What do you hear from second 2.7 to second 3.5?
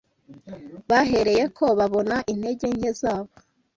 nke zabo